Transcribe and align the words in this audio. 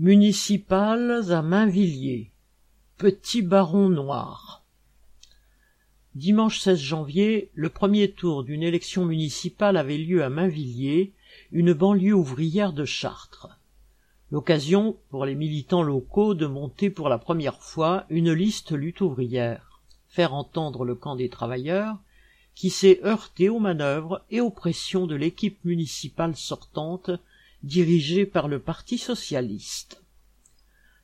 Municipales 0.00 1.32
à 1.32 1.42
Mainvilliers. 1.42 2.30
Petit 2.98 3.42
baron 3.42 3.88
noir. 3.88 4.62
Dimanche 6.14 6.60
16 6.60 6.78
janvier, 6.78 7.50
le 7.54 7.68
premier 7.68 8.12
tour 8.12 8.44
d'une 8.44 8.62
élection 8.62 9.04
municipale 9.04 9.76
avait 9.76 9.98
lieu 9.98 10.22
à 10.22 10.28
Mainvilliers, 10.28 11.14
une 11.50 11.72
banlieue 11.72 12.14
ouvrière 12.14 12.72
de 12.72 12.84
Chartres. 12.84 13.48
L'occasion 14.30 14.96
pour 15.10 15.26
les 15.26 15.34
militants 15.34 15.82
locaux 15.82 16.34
de 16.34 16.46
monter 16.46 16.90
pour 16.90 17.08
la 17.08 17.18
première 17.18 17.60
fois 17.60 18.04
une 18.08 18.32
liste 18.32 18.70
lutte 18.70 19.00
ouvrière, 19.00 19.82
faire 20.06 20.32
entendre 20.32 20.84
le 20.84 20.94
camp 20.94 21.16
des 21.16 21.28
travailleurs, 21.28 21.98
qui 22.54 22.70
s'est 22.70 23.00
heurté 23.02 23.48
aux 23.48 23.58
manœuvres 23.58 24.24
et 24.30 24.40
aux 24.40 24.50
pressions 24.50 25.08
de 25.08 25.16
l'équipe 25.16 25.58
municipale 25.64 26.36
sortante 26.36 27.10
dirigée 27.62 28.26
par 28.26 28.48
le 28.48 28.58
Parti 28.58 28.98
socialiste. 28.98 30.02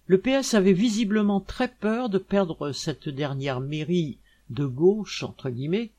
Le 0.07 0.18
PS 0.18 0.55
avait 0.55 0.73
visiblement 0.73 1.41
très 1.41 1.69
peur 1.69 2.09
de 2.09 2.19
perdre 2.19 2.73
cette 2.73 3.09
dernière 3.09 3.60
mairie 3.60 4.19
de 4.51 4.66
gauche, 4.66 5.23
entre 5.23 5.51
guillemets, 5.51 5.91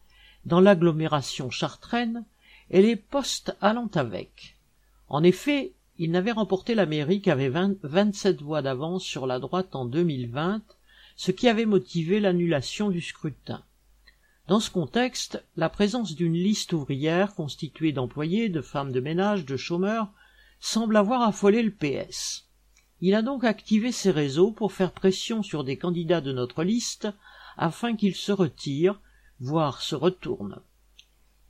dans 0.45 0.59
l'agglomération 0.59 1.49
chartraine, 1.49 2.23
et 2.69 2.81
les 2.81 2.95
postes 2.95 3.55
allant 3.61 3.89
avec. 3.95 4.55
En 5.09 5.23
effet, 5.23 5.73
il 5.97 6.11
n'avait 6.11 6.31
remporté 6.31 6.75
la 6.75 6.85
mairie 6.85 7.21
qu'avait 7.21 7.49
vingt-sept 7.49 8.41
voix 8.41 8.61
d'avance 8.61 9.03
sur 9.03 9.27
la 9.27 9.39
droite 9.39 9.75
en 9.75 9.85
2020, 9.85 10.61
ce 11.15 11.31
qui 11.31 11.47
avait 11.47 11.65
motivé 11.65 12.19
l'annulation 12.19 12.89
du 12.89 13.01
scrutin. 13.01 13.63
Dans 14.47 14.59
ce 14.59 14.69
contexte, 14.69 15.43
la 15.55 15.69
présence 15.69 16.13
d'une 16.13 16.33
liste 16.33 16.73
ouvrière 16.73 17.33
constituée 17.33 17.91
d'employés, 17.91 18.49
de 18.49 18.61
femmes 18.61 18.91
de 18.91 18.99
ménage, 18.99 19.45
de 19.45 19.57
chômeurs, 19.57 20.09
semble 20.59 20.97
avoir 20.97 21.21
affolé 21.21 21.61
le 21.61 21.71
PS. 21.71 22.45
Il 23.01 23.13
a 23.13 23.21
donc 23.21 23.43
activé 23.43 23.91
ses 23.91 24.11
réseaux 24.11 24.51
pour 24.51 24.71
faire 24.71 24.91
pression 24.91 25.43
sur 25.43 25.63
des 25.63 25.77
candidats 25.77 26.21
de 26.21 26.31
notre 26.31 26.63
liste 26.63 27.07
afin 27.57 27.95
qu'ils 27.95 28.15
se 28.15 28.31
retirent, 28.31 28.99
voire 29.39 29.81
se 29.81 29.95
retournent. 29.95 30.59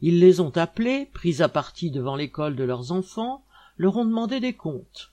Ils 0.02 0.20
les 0.20 0.39
ont 0.39 0.56
appelés, 0.58 1.09
pris 1.14 1.42
à 1.42 1.50
partie 1.50 1.92
devant 1.92 2.16
l'école 2.16 2.56
de 2.56 2.64
leurs 2.64 2.92
enfants, 2.92 3.44
leur 3.78 3.97
ont 3.97 4.06
demandé 4.06 4.39
des 4.39 4.53
comptes. 4.53 5.12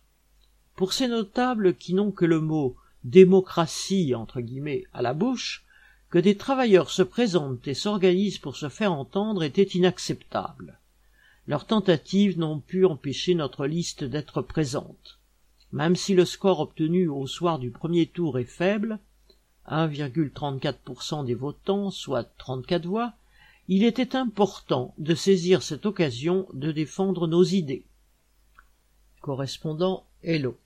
Pour 0.74 0.92
ces 0.92 1.08
notables 1.08 1.74
qui 1.76 1.94
n'ont 1.94 2.12
que 2.12 2.24
le 2.24 2.40
mot 2.40 2.76
démocratie 3.04 4.14
entre 4.14 4.40
guillemets 4.40 4.84
à 4.92 5.02
la 5.02 5.14
bouche, 5.14 5.64
que 6.10 6.18
des 6.18 6.36
travailleurs 6.36 6.90
se 6.90 7.02
présentent 7.02 7.66
et 7.66 7.74
s'organisent 7.74 8.38
pour 8.38 8.56
se 8.56 8.68
faire 8.68 8.92
entendre 8.92 9.42
était 9.42 9.62
inacceptable. 9.62 10.78
Leurs 11.46 11.66
tentatives 11.66 12.38
n'ont 12.38 12.60
pu 12.60 12.84
empêcher 12.84 13.34
notre 13.34 13.66
liste 13.66 14.04
d'être 14.04 14.42
présente. 14.42 15.18
Même 15.72 15.96
si 15.96 16.14
le 16.14 16.24
score 16.24 16.60
obtenu 16.60 17.08
au 17.08 17.26
soir 17.26 17.58
du 17.58 17.70
premier 17.70 18.06
tour 18.06 18.38
est 18.38 18.44
faible, 18.44 18.98
1,34% 19.68 21.24
des 21.24 21.34
votants, 21.34 21.90
soit 21.90 22.24
34 22.38 22.86
voix, 22.86 23.14
il 23.68 23.84
était 23.84 24.16
important 24.16 24.94
de 24.98 25.14
saisir 25.14 25.62
cette 25.62 25.86
occasion 25.86 26.46
de 26.52 26.72
défendre 26.72 27.26
nos 27.26 27.44
idées. 27.44 27.84
Correspondant 29.20 30.04
Hello. 30.22 30.56